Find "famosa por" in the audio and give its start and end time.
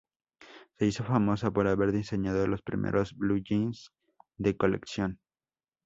1.03-1.67